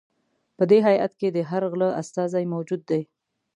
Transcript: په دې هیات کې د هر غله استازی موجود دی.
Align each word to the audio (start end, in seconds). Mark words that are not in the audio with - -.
په 0.57 0.63
دې 0.69 0.79
هیات 0.87 1.11
کې 1.19 1.27
د 1.31 1.37
هر 1.49 1.61
غله 1.71 1.89
استازی 2.01 2.43
موجود 2.53 2.81
دی. 2.91 3.01